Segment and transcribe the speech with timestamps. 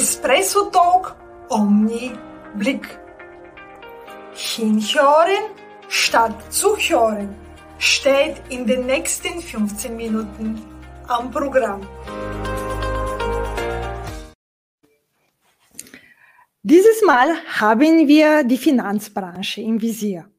[0.00, 1.14] Espresso Talk
[1.50, 2.12] Omni
[2.56, 2.86] Blick.
[4.32, 5.44] Hinhören
[5.88, 7.34] statt zuhören
[7.78, 10.58] steht in den nächsten 15 Minuten
[11.06, 11.82] am Programm.
[16.62, 20.30] Dieses Mal haben wir die Finanzbranche im Visier.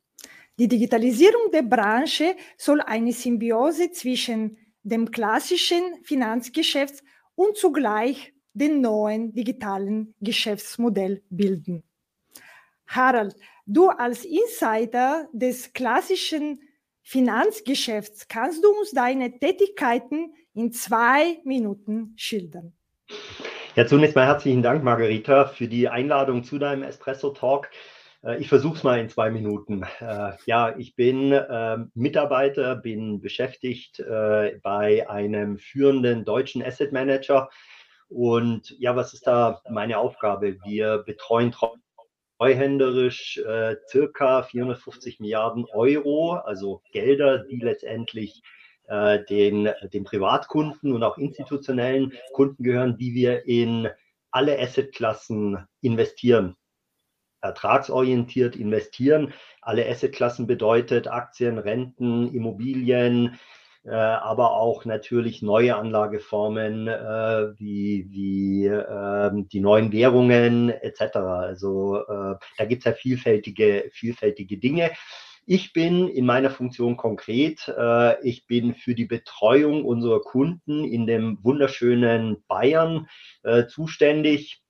[0.58, 7.04] Die Digitalisierung der Branche soll eine Symbiose zwischen dem klassischen Finanzgeschäft
[7.36, 11.84] und zugleich den neuen digitalen Geschäftsmodell bilden.
[12.88, 16.60] Harald, du als Insider des klassischen
[17.04, 22.74] Finanzgeschäfts, kannst du uns deine Tätigkeiten in zwei Minuten schildern?
[23.76, 27.70] Ja, zunächst mal herzlichen Dank, Margarita, für die Einladung zu deinem Espresso Talk.
[28.24, 29.84] Äh, ich versuche es mal in zwei Minuten.
[30.00, 37.50] Äh, ja, ich bin ähm, Mitarbeiter, bin beschäftigt äh, bei einem führenden deutschen Asset Manager
[38.12, 40.58] und ja, was ist da meine Aufgabe?
[40.66, 41.56] Wir betreuen
[42.38, 48.44] treuhänderisch äh, circa 450 Milliarden Euro, also Gelder, die letztendlich
[48.88, 53.88] äh, den, den Privatkunden und auch institutionellen Kunden gehören, die wir in
[54.30, 56.58] alle Assetklassen investieren.
[57.40, 59.34] Ertragsorientiert investieren.
[59.62, 63.40] Alle Assetklassen bedeutet Aktien, Renten, Immobilien,
[63.84, 71.18] äh, aber auch natürlich neue Anlageformen äh, wie, wie äh, die neuen Währungen etc.
[71.18, 74.92] Also äh, da gibt es ja vielfältige, vielfältige Dinge.
[75.48, 81.08] Ich bin in meiner Funktion konkret, äh, ich bin für die Betreuung unserer Kunden in
[81.08, 83.08] dem wunderschönen Bayern
[83.44, 84.62] äh, zuständig.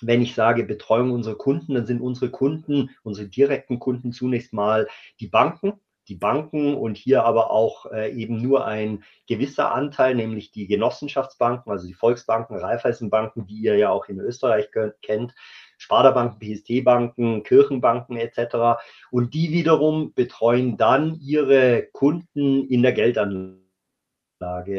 [0.00, 4.86] Wenn ich sage Betreuung unserer Kunden, dann sind unsere Kunden, unsere direkten Kunden zunächst mal
[5.18, 5.74] die Banken,
[6.08, 11.72] die Banken und hier aber auch äh, eben nur ein gewisser Anteil, nämlich die Genossenschaftsbanken,
[11.72, 14.68] also die Volksbanken, Raiffeisenbanken, die ihr ja auch in Österreich
[15.02, 15.34] kennt,
[15.78, 18.80] Sparda-Banken, PST-Banken, Kirchenbanken etc.
[19.10, 23.66] Und die wiederum betreuen dann ihre Kunden in der Geldanlage.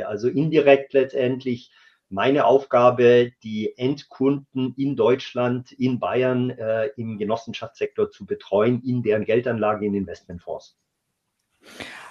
[0.07, 1.71] Also indirekt letztendlich
[2.09, 9.25] meine Aufgabe, die Endkunden in Deutschland, in Bayern, äh, im Genossenschaftssektor zu betreuen, in deren
[9.25, 10.77] Geldanlage in Investmentfonds.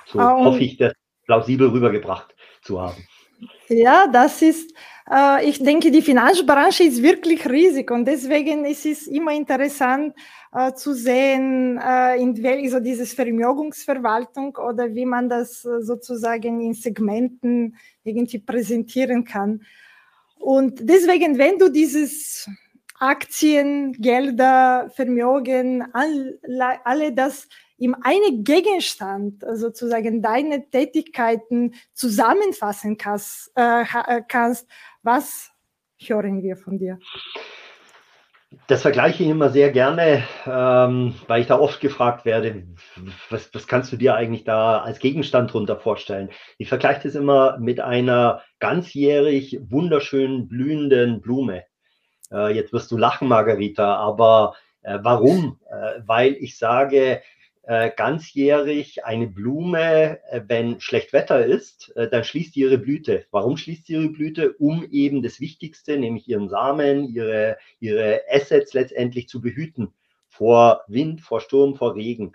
[0.06, 0.92] So um, hoffe ich, das
[1.26, 3.06] plausibel rübergebracht zu haben.
[3.69, 4.75] Ja, das ist,
[5.10, 10.15] äh, ich denke, die Finanzbranche ist wirklich riesig und deswegen ist es immer interessant
[10.53, 16.60] äh, zu sehen, äh, in welcher so dieses Vermögensverwaltung oder wie man das äh, sozusagen
[16.60, 19.62] in Segmenten irgendwie präsentieren kann.
[20.38, 22.48] Und deswegen, wenn du dieses
[22.98, 26.38] Aktien, Gelder, Vermögen, all,
[26.84, 27.48] alle das
[27.78, 34.68] im einen Gegenstand sozusagen deine Tätigkeiten zusammenfassen kannst, äh, äh, kannst,
[35.02, 35.50] was
[35.98, 36.98] hören wir von dir?
[38.68, 42.64] Das vergleiche ich immer sehr gerne, ähm, weil ich da oft gefragt werde,
[43.28, 46.30] was, was kannst du dir eigentlich da als Gegenstand drunter vorstellen?
[46.58, 51.64] Ich vergleiche das immer mit einer ganzjährig wunderschönen blühenden Blume.
[52.30, 55.58] Äh, jetzt wirst du lachen, Margarita, aber äh, warum?
[55.68, 57.22] Äh, weil ich sage,
[57.66, 63.25] äh, ganzjährig eine Blume, äh, wenn schlecht Wetter ist, äh, dann schließt sie ihre Blüte.
[63.30, 64.52] Warum schließt sie ihre Blüte?
[64.58, 69.94] Um eben das Wichtigste, nämlich ihren Samen, ihre, ihre Assets letztendlich zu behüten
[70.28, 72.32] vor Wind, vor Sturm, vor Regen.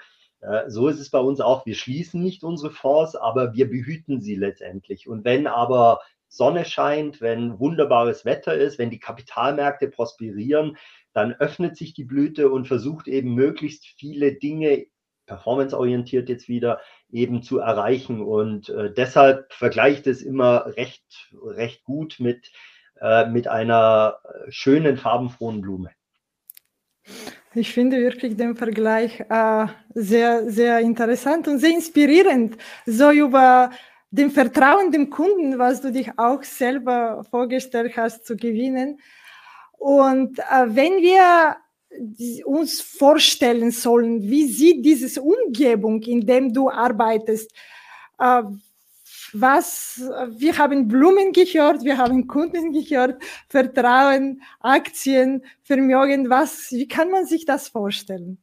[0.68, 1.66] So ist es bei uns auch.
[1.66, 5.10] Wir schließen nicht unsere Fonds, aber wir behüten sie letztendlich.
[5.10, 10.78] Und wenn aber Sonne scheint, wenn wunderbares Wetter ist, wenn die Kapitalmärkte prosperieren,
[11.12, 14.86] dann öffnet sich die Blüte und versucht eben möglichst viele Dinge
[15.30, 16.82] performanceorientiert jetzt wieder
[17.12, 18.22] eben zu erreichen.
[18.22, 22.52] Und äh, deshalb vergleicht es immer recht, recht gut mit,
[23.00, 25.92] äh, mit einer äh, schönen, farbenfrohen Blume.
[27.54, 33.72] Ich finde wirklich den Vergleich äh, sehr, sehr interessant und sehr inspirierend, so über
[34.12, 39.00] den Vertrauen dem Kunden, was du dich auch selber vorgestellt hast, zu gewinnen.
[39.78, 41.58] Und äh, wenn wir
[42.46, 47.52] uns vorstellen sollen, wie sieht diese Umgebung, in dem du arbeitest?
[48.20, 48.44] Äh,
[49.34, 50.02] was,
[50.38, 57.26] wir haben Blumen gehört, wir haben Kunden gehört, Vertrauen, Aktien, Vermögen, was, wie kann man
[57.26, 58.40] sich das vorstellen?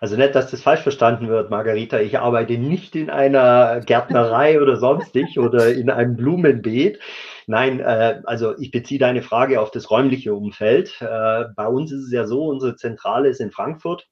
[0.00, 2.00] Also nicht, dass das falsch verstanden wird, Margarita.
[2.00, 6.98] Ich arbeite nicht in einer Gärtnerei oder sonstig oder in einem Blumenbeet.
[7.46, 11.00] Nein, äh, also ich beziehe deine Frage auf das räumliche Umfeld.
[11.00, 14.08] Äh, bei uns ist es ja so, unsere Zentrale ist in Frankfurt.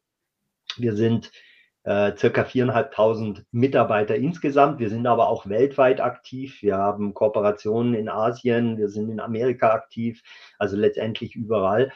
[0.77, 1.31] Wir sind
[1.85, 4.81] äh, circa viereinhalbtausend Mitarbeiter insgesamt.
[4.81, 6.63] Wir sind aber auch weltweit aktiv.
[6.63, 10.23] Wir haben Kooperationen in Asien, wir sind in Amerika aktiv,
[10.59, 11.91] also letztendlich überall.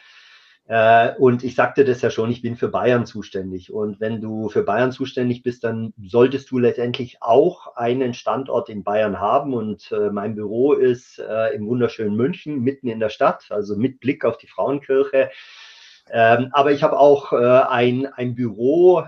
[0.67, 3.73] Äh, und ich sagte das ja schon, ich bin für Bayern zuständig.
[3.73, 8.83] Und wenn du für Bayern zuständig bist, dann solltest du letztendlich auch einen Standort in
[8.83, 9.53] Bayern haben.
[9.53, 14.01] Und äh, mein Büro ist äh, im wunderschönen München, mitten in der Stadt, also mit
[14.01, 15.31] Blick auf die Frauenkirche.
[16.11, 19.05] Ähm, aber ich habe auch ein, ein Büro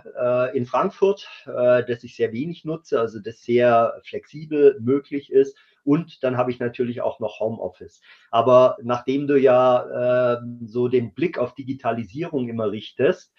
[0.54, 5.58] in Frankfurt, das ich sehr wenig nutze, also das sehr flexibel möglich ist.
[5.86, 8.00] Und dann habe ich natürlich auch noch Homeoffice.
[8.32, 13.32] Aber nachdem du ja äh, so den Blick auf Digitalisierung immer richtest,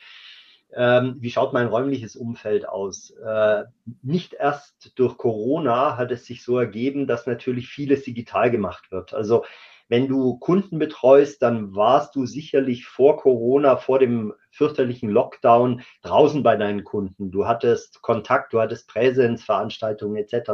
[0.73, 3.11] ähm, wie schaut mein räumliches Umfeld aus?
[3.11, 3.65] Äh,
[4.01, 9.13] nicht erst durch Corona hat es sich so ergeben, dass natürlich vieles digital gemacht wird.
[9.13, 9.43] Also
[9.89, 16.43] wenn du Kunden betreust, dann warst du sicherlich vor Corona, vor dem fürchterlichen Lockdown draußen
[16.43, 17.31] bei deinen Kunden.
[17.31, 20.51] Du hattest Kontakt, du hattest Präsenzveranstaltungen etc.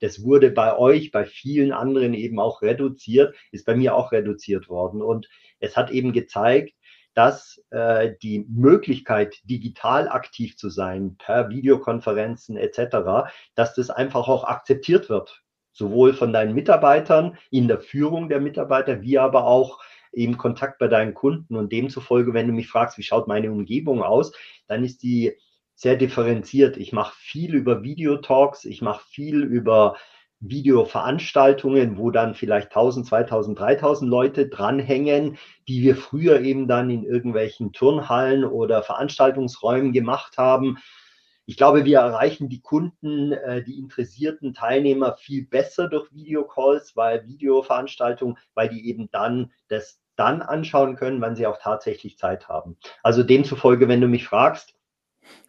[0.00, 4.68] Das wurde bei euch, bei vielen anderen eben auch reduziert, ist bei mir auch reduziert
[4.68, 5.00] worden.
[5.00, 6.74] Und es hat eben gezeigt,
[7.14, 14.44] dass äh, die Möglichkeit, digital aktiv zu sein, per Videokonferenzen etc., dass das einfach auch
[14.44, 15.42] akzeptiert wird
[15.76, 19.78] sowohl von deinen Mitarbeitern in der Führung der Mitarbeiter, wie aber auch
[20.10, 21.54] im Kontakt bei deinen Kunden.
[21.54, 24.32] Und demzufolge, wenn du mich fragst, wie schaut meine Umgebung aus,
[24.66, 25.36] dann ist die
[25.74, 26.78] sehr differenziert.
[26.78, 29.96] Ich mache viel über Videotalks, ich mache viel über
[30.40, 35.36] Videoveranstaltungen, wo dann vielleicht 1000, 2000, 3000 Leute dranhängen,
[35.68, 40.78] die wir früher eben dann in irgendwelchen Turnhallen oder Veranstaltungsräumen gemacht haben
[41.46, 47.26] ich glaube, wir erreichen die Kunden, äh, die interessierten Teilnehmer viel besser durch Videocalls, weil
[47.26, 52.76] Videoveranstaltungen, weil die eben dann das dann anschauen können, wenn sie auch tatsächlich Zeit haben.
[53.02, 54.74] Also demzufolge, wenn du mich fragst,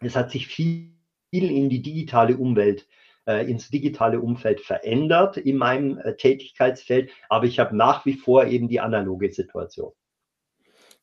[0.00, 0.92] es hat sich viel
[1.30, 2.86] in die digitale Umwelt
[3.28, 8.46] äh, ins digitale Umfeld verändert in meinem äh, Tätigkeitsfeld, aber ich habe nach wie vor
[8.46, 9.92] eben die analoge Situation.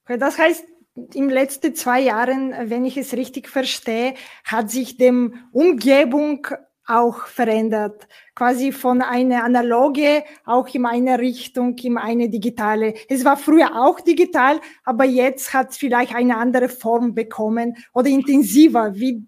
[0.07, 0.65] Das heißt,
[0.95, 4.13] in den letzten zwei Jahren, wenn ich es richtig verstehe,
[4.45, 6.47] hat sich die Umgebung
[6.87, 8.07] auch verändert.
[8.35, 12.93] Quasi von einer analoge auch in eine Richtung, in eine digitale.
[13.09, 18.07] Es war früher auch digital, aber jetzt hat es vielleicht eine andere Form bekommen oder
[18.07, 18.95] intensiver.
[18.95, 19.23] Wie,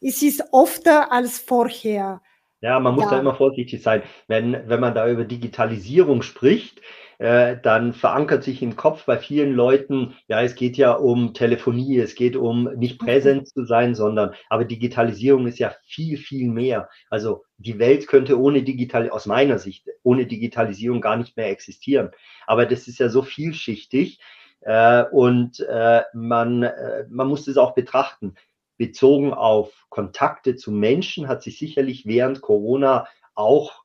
[0.00, 2.22] es ist öfter als vorher.
[2.60, 3.10] Ja, man muss ja.
[3.10, 4.02] da immer vorsichtig sein.
[4.26, 6.80] Wenn, wenn man da über Digitalisierung spricht,
[7.18, 11.98] äh, dann verankert sich im Kopf bei vielen Leuten, ja, es geht ja um Telefonie,
[11.98, 13.06] es geht um nicht mhm.
[13.06, 16.88] präsent zu sein, sondern, aber Digitalisierung ist ja viel, viel mehr.
[17.10, 22.10] Also die Welt könnte ohne Digital, aus meiner Sicht, ohne Digitalisierung gar nicht mehr existieren.
[22.46, 24.20] Aber das ist ja so vielschichtig
[24.60, 28.34] äh, und äh, man, äh, man muss es auch betrachten.
[28.76, 33.83] Bezogen auf Kontakte zu Menschen hat sich sicherlich während Corona auch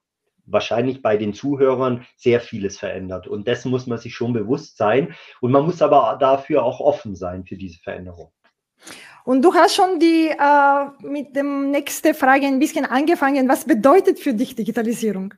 [0.51, 3.27] wahrscheinlich bei den Zuhörern sehr vieles verändert.
[3.27, 5.15] Und dessen muss man sich schon bewusst sein.
[5.41, 8.31] Und man muss aber dafür auch offen sein für diese Veränderung.
[9.25, 13.47] Und du hast schon die äh, mit dem nächsten Frage ein bisschen angefangen.
[13.47, 15.33] Was bedeutet für dich Digitalisierung?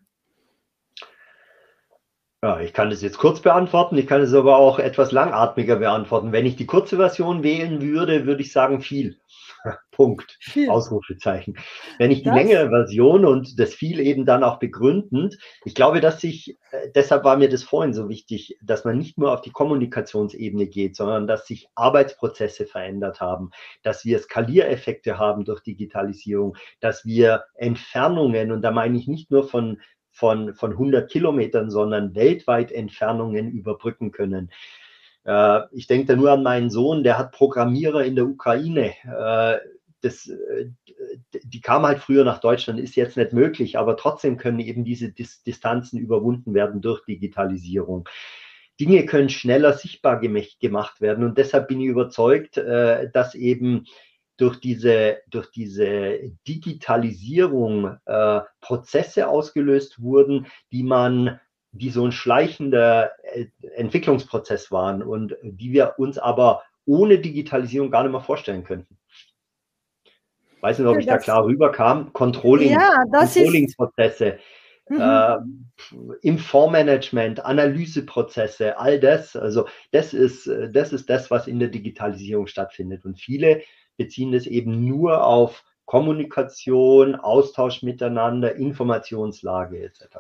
[2.44, 6.32] Ja, ich kann das jetzt kurz beantworten, ich kann es aber auch etwas langatmiger beantworten.
[6.32, 9.20] Wenn ich die kurze Version wählen würde, würde ich sagen viel.
[9.92, 10.40] Punkt.
[10.68, 11.56] Ausrufezeichen.
[12.00, 12.36] Wenn ich die das?
[12.36, 17.24] längere Version und das viel eben dann auch begründend, ich glaube, dass sich, äh, deshalb
[17.26, 21.28] war mir das vorhin so wichtig, dass man nicht nur auf die Kommunikationsebene geht, sondern
[21.28, 23.52] dass sich Arbeitsprozesse verändert haben,
[23.84, 29.48] dass wir Skaliereffekte haben durch Digitalisierung, dass wir Entfernungen, und da meine ich nicht nur
[29.48, 29.80] von
[30.22, 34.52] von, von 100 Kilometern, sondern weltweit Entfernungen überbrücken können.
[35.26, 38.94] Äh, ich denke da nur an meinen Sohn, der hat Programmierer in der Ukraine.
[39.04, 39.58] Äh,
[40.02, 40.70] das, äh,
[41.44, 45.12] die kam halt früher nach Deutschland, ist jetzt nicht möglich, aber trotzdem können eben diese
[45.12, 48.08] Dis Distanzen überwunden werden durch Digitalisierung.
[48.80, 53.86] Dinge können schneller sichtbar gemacht werden und deshalb bin ich überzeugt, äh, dass eben
[54.42, 61.40] durch diese, durch diese Digitalisierung äh, Prozesse ausgelöst wurden, die man
[61.74, 63.46] die so ein schleichender äh,
[63.76, 68.98] Entwicklungsprozess waren und die wir uns aber ohne Digitalisierung gar nicht mehr vorstellen könnten.
[70.60, 72.12] Weiß nicht, ob ich da klar rüberkam.
[72.12, 74.40] Controlling, ja, Controlling-Prozesse,
[74.90, 75.00] mhm.
[75.00, 75.38] äh,
[76.22, 79.36] im Fondsmanagement, Analyseprozesse, all das.
[79.36, 83.06] Also das ist, das ist das, was in der Digitalisierung stattfindet.
[83.06, 83.62] Und viele
[83.98, 90.18] beziehen das eben nur auf Kommunikation, Austausch miteinander, Informationslage etc.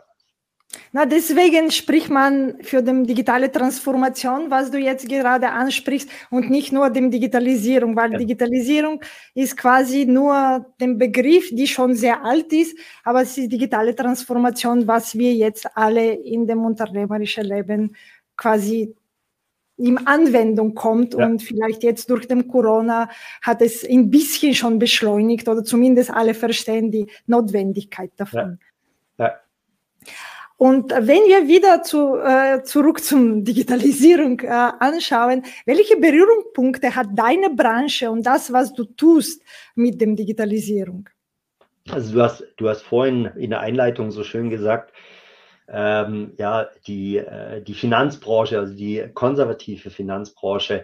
[0.93, 6.71] Na, deswegen spricht man für die digitale Transformation, was du jetzt gerade ansprichst, und nicht
[6.71, 8.17] nur dem Digitalisierung, weil ja.
[8.17, 9.01] Digitalisierung
[9.33, 14.87] ist quasi nur den Begriff, die schon sehr alt ist, aber es ist digitale Transformation,
[14.87, 17.95] was wir jetzt alle in dem unternehmerischen Leben
[18.35, 18.95] quasi
[19.81, 21.25] in Anwendung kommt ja.
[21.25, 23.09] und vielleicht jetzt durch den Corona
[23.41, 28.59] hat es ein bisschen schon beschleunigt oder zumindest alle verstehen die Notwendigkeit davon.
[29.17, 29.25] Ja.
[29.25, 29.33] Ja.
[30.57, 37.49] Und wenn wir wieder zu, äh, zurück zum Digitalisierung äh, anschauen, welche Berührungspunkte hat deine
[37.49, 39.41] Branche und das, was du tust
[39.73, 41.09] mit dem Digitalisierung?
[41.89, 44.93] Also du hast, du hast vorhin in der Einleitung so schön gesagt,
[45.67, 50.83] ähm, ja, die, äh, die Finanzbranche, also die konservative Finanzbranche,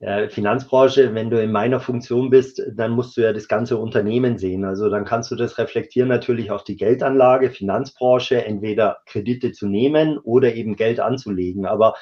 [0.00, 4.38] äh, Finanzbranche, wenn du in meiner Funktion bist, dann musst du ja das ganze Unternehmen
[4.38, 4.64] sehen.
[4.64, 10.18] Also dann kannst du das reflektieren natürlich auf die Geldanlage, Finanzbranche, entweder Kredite zu nehmen
[10.18, 11.64] oder eben Geld anzulegen.
[11.64, 11.94] Aber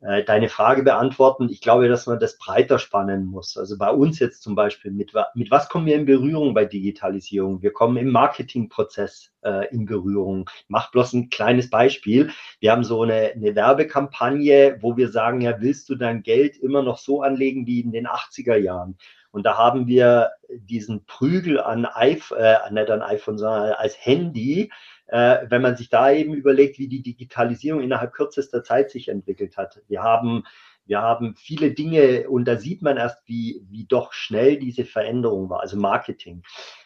[0.00, 1.48] äh, deine Frage beantworten.
[1.50, 3.56] Ich glaube, dass man das breiter spannen muss.
[3.56, 7.62] Also bei uns jetzt zum Beispiel, mit, mit was kommen wir in Berührung bei Digitalisierung?
[7.62, 10.48] Wir kommen im Marketingprozess äh, in Berührung.
[10.68, 12.30] Mach bloß ein kleines Beispiel.
[12.60, 16.82] Wir haben so eine, eine Werbekampagne, wo wir sagen, ja, willst du dein Geld immer
[16.82, 18.96] noch so anlegen wie in den 80er Jahren?
[19.30, 24.70] Und da haben wir diesen Prügel an iPhone, äh, nicht an iPhone, sondern als Handy
[25.08, 29.56] äh, wenn man sich da eben überlegt, wie die Digitalisierung innerhalb kürzester Zeit sich entwickelt
[29.56, 29.80] hat.
[29.88, 30.44] Wir haben,
[30.86, 35.48] wir haben viele Dinge und da sieht man erst, wie, wie doch schnell diese Veränderung
[35.50, 36.42] war, also Marketing.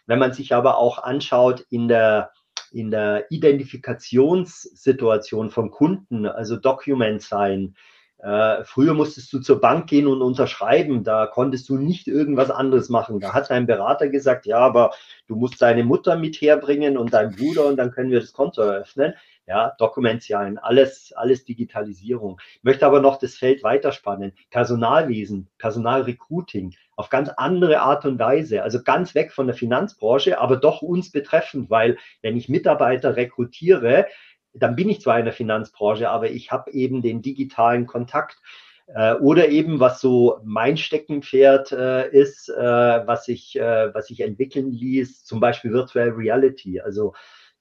[0.06, 2.30] Wenn man sich aber auch anschaut in der,
[2.70, 7.76] in der Identifikationssituation von Kunden, also Document Sign,
[8.22, 12.88] äh, früher musstest du zur Bank gehen und unterschreiben, da konntest du nicht irgendwas anderes
[12.88, 13.18] machen.
[13.18, 14.92] Da hat dein Berater gesagt, ja, aber
[15.26, 18.62] du musst deine Mutter mit herbringen und deinen Bruder und dann können wir das Konto
[18.62, 19.14] eröffnen.
[19.48, 22.40] Ja, Dokumentialen, alles, alles Digitalisierung.
[22.54, 24.34] Ich möchte aber noch das Feld weiterspannen.
[24.50, 28.62] Personalwesen, Personalrecruiting auf ganz andere Art und Weise.
[28.62, 34.06] Also ganz weg von der Finanzbranche, aber doch uns betreffend, weil wenn ich Mitarbeiter rekrutiere,
[34.54, 38.38] dann bin ich zwar in der Finanzbranche, aber ich habe eben den digitalen Kontakt.
[38.86, 44.20] Äh, oder eben, was so mein Steckenpferd äh, ist, äh, was, ich, äh, was ich
[44.20, 46.80] entwickeln ließ, zum Beispiel Virtual Reality.
[46.80, 47.14] Also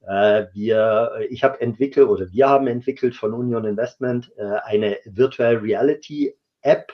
[0.05, 6.36] äh, wir, ich habe entwickelt oder wir haben entwickelt von Union Investment eine Virtual Reality
[6.62, 6.93] App,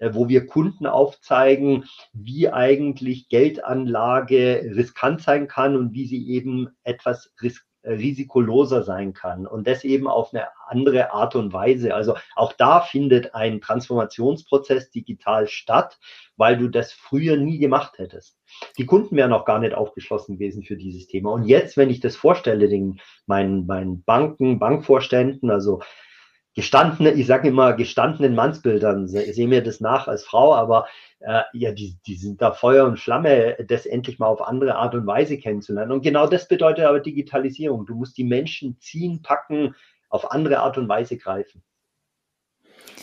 [0.00, 7.32] wo wir Kunden aufzeigen, wie eigentlich Geldanlage riskant sein kann und wie sie eben etwas
[7.42, 11.94] riskant risikoloser sein kann und das eben auf eine andere Art und Weise.
[11.94, 15.98] Also auch da findet ein Transformationsprozess digital statt,
[16.36, 18.38] weil du das früher nie gemacht hättest.
[18.78, 21.32] Die Kunden wären auch gar nicht aufgeschlossen gewesen für dieses Thema.
[21.32, 25.80] Und jetzt, wenn ich das vorstelle, den, meinen, meinen Banken, Bankvorständen, also
[26.54, 30.86] gestandene, ich sage immer gestandenen Mannsbildern, sehe mir das nach als Frau, aber
[31.20, 34.94] äh, ja, die, die sind da Feuer und Flamme, das endlich mal auf andere Art
[34.94, 35.92] und Weise kennenzulernen.
[35.92, 37.86] Und genau das bedeutet aber Digitalisierung.
[37.86, 39.74] Du musst die Menschen ziehen, packen,
[40.08, 41.62] auf andere Art und Weise greifen.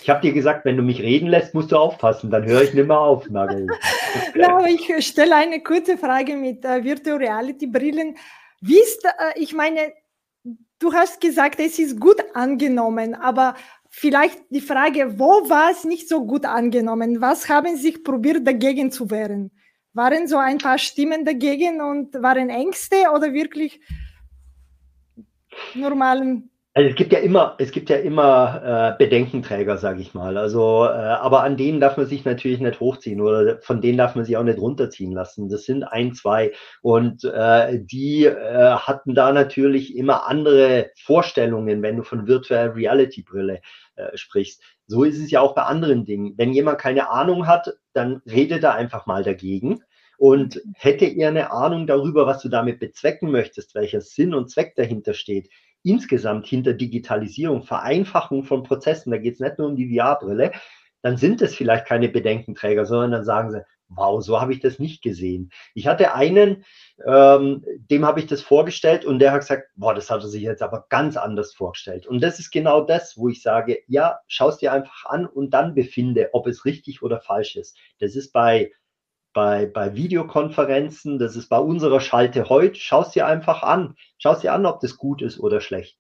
[0.02, 2.74] Ich habe dir gesagt, wenn du mich reden lässt, musst du aufpassen, dann höre ich
[2.74, 8.16] nicht mehr auf, ja, ich stelle eine kurze Frage mit äh, Virtual Reality Brillen.
[8.62, 9.94] Wie ist, äh, ich meine,
[10.82, 13.56] du hast gesagt, es ist gut angenommen, aber
[13.90, 17.22] vielleicht die Frage, wo war es nicht so gut angenommen?
[17.22, 19.52] Was haben Sie probiert dagegen zu wehren?
[19.94, 23.82] Waren so ein paar Stimmen dagegen und waren Ängste oder wirklich
[25.76, 30.38] normalen also es gibt ja immer, es gibt ja immer äh, Bedenkenträger, sage ich mal.
[30.38, 34.16] Also, äh, aber an denen darf man sich natürlich nicht hochziehen oder von denen darf
[34.16, 35.50] man sich auch nicht runterziehen lassen.
[35.50, 41.98] Das sind ein, zwei und äh, die äh, hatten da natürlich immer andere Vorstellungen, wenn
[41.98, 43.60] du von Virtual Reality Brille
[43.98, 44.64] äh, sprichst.
[44.88, 46.36] So ist es ja auch bei anderen Dingen.
[46.38, 49.84] Wenn jemand keine Ahnung hat, dann redet er einfach mal dagegen.
[50.18, 54.76] Und hätte er eine Ahnung darüber, was du damit bezwecken möchtest, welcher Sinn und Zweck
[54.76, 55.50] dahinter steht,
[55.84, 60.52] insgesamt hinter Digitalisierung, Vereinfachung von Prozessen, da geht es nicht nur um die VR-Brille,
[61.02, 63.64] dann sind es vielleicht keine Bedenkenträger, sondern dann sagen sie,
[63.96, 65.52] wow, so habe ich das nicht gesehen.
[65.74, 66.64] Ich hatte einen,
[67.06, 70.44] ähm, dem habe ich das vorgestellt und der hat gesagt, boah, das hat er sich
[70.44, 72.08] jetzt aber ganz anders vorgestellt.
[72.08, 75.54] Und das ist genau das, wo ich sage, ja, schau es dir einfach an und
[75.54, 77.78] dann befinde, ob es richtig oder falsch ist.
[78.00, 78.72] Das ist bei
[79.34, 83.96] bei, bei Videokonferenzen, das ist bei unserer Schalte heute, schau es dir einfach an.
[84.18, 85.98] Schau es dir an, ob das gut ist oder schlecht.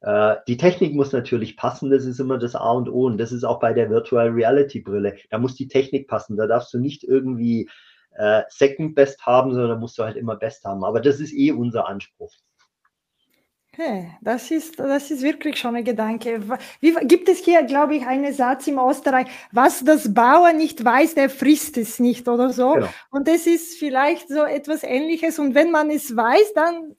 [0.00, 3.06] Äh, die Technik muss natürlich passen, das ist immer das A und O.
[3.06, 5.16] Und das ist auch bei der Virtual Reality Brille.
[5.30, 6.36] Da muss die Technik passen.
[6.36, 7.68] Da darfst du nicht irgendwie
[8.16, 10.84] äh, Second Best haben, sondern da musst du halt immer Best haben.
[10.84, 12.32] Aber das ist eh unser Anspruch.
[13.74, 16.42] Okay, das ist, das ist wirklich schon ein Gedanke.
[16.80, 21.14] Wie, gibt es hier, glaube ich, einen Satz im Österreich, was das Bauer nicht weiß,
[21.14, 22.72] der frisst es nicht oder so.
[22.72, 22.88] Genau.
[23.10, 25.38] Und das ist vielleicht so etwas Ähnliches.
[25.38, 26.96] Und wenn man es weiß, dann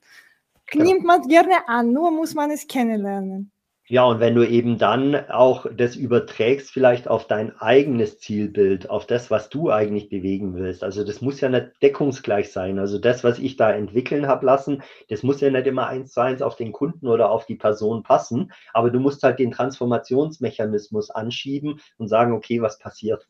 [0.66, 0.86] genau.
[0.86, 3.53] nimmt man gerne an, nur muss man es kennenlernen.
[3.88, 9.06] Ja, und wenn du eben dann auch das überträgst, vielleicht auf dein eigenes Zielbild, auf
[9.06, 10.86] das, was du eigentlich bewegen willst.
[10.86, 12.80] Also das muss ja nicht deckungsgleich sein.
[12.80, 16.22] Also das, was ich da entwickeln habe lassen, das muss ja nicht immer eins zu
[16.22, 18.54] eins auf den Kunden oder auf die Person passen.
[18.74, 23.28] Aber du musst halt den Transformationsmechanismus anschieben und sagen, okay, was passiert?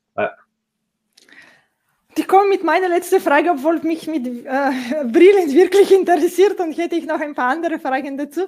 [2.16, 4.72] Ich komme mit meiner letzten Frage, obwohl mich mit äh,
[5.06, 8.42] Brillen wirklich interessiert und hätte ich noch ein paar andere Fragen dazu.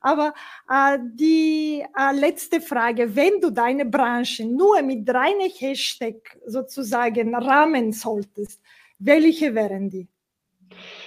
[0.00, 0.32] Aber
[0.70, 6.14] äh, die äh, letzte Frage, wenn du deine Branche nur mit drei Hashtag
[6.46, 8.62] sozusagen rahmen solltest,
[8.98, 10.08] welche wären die?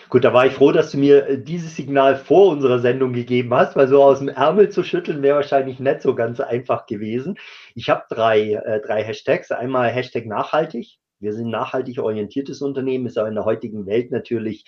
[0.09, 3.51] Gut, da war ich froh, dass du mir äh, dieses Signal vor unserer Sendung gegeben
[3.55, 7.39] hast, weil so aus dem Ärmel zu schütteln wäre wahrscheinlich nicht so ganz einfach gewesen.
[7.73, 9.51] Ich habe drei, äh, drei Hashtags.
[9.51, 10.99] Einmal Hashtag nachhaltig.
[11.23, 14.65] Wir sind nachhaltig orientiertes Unternehmen, ist auch in der heutigen Welt natürlich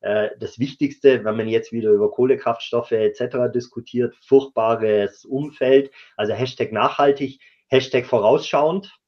[0.00, 3.52] äh, das Wichtigste, wenn man jetzt wieder über Kohlekraftstoffe etc.
[3.54, 8.98] diskutiert, furchtbares Umfeld, also Hashtag nachhaltig, Hashtag vorausschauend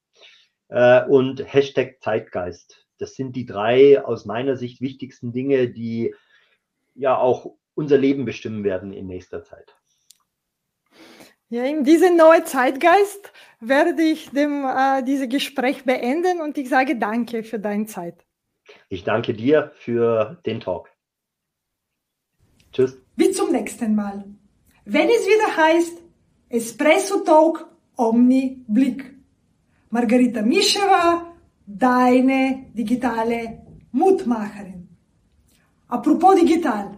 [0.68, 2.86] äh, und Hashtag Zeitgeist.
[2.98, 6.14] Das sind die drei aus meiner Sicht wichtigsten Dinge, die
[6.94, 9.79] ja auch unser Leben bestimmen werden in nächster Zeit.
[11.52, 16.96] Ja, in diesem neuen Zeitgeist werde ich dem, äh, dieses Gespräch beenden und ich sage
[16.96, 18.24] danke für deine Zeit.
[18.88, 20.88] Ich danke dir für den Talk.
[22.72, 22.96] Tschüss.
[23.16, 24.24] Bis zum nächsten Mal.
[24.84, 26.00] Wenn es wieder heißt
[26.48, 29.12] Espresso Talk Omni Blick.
[29.90, 31.34] Margarita Mischewa,
[31.66, 34.88] deine digitale Mutmacherin.
[35.88, 36.96] Apropos digital.